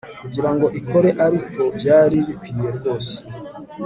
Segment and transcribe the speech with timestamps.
[0.21, 3.15] kugirango ikore ariko byari bikwiye rwose